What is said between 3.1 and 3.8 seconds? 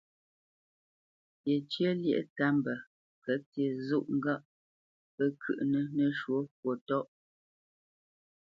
kətsi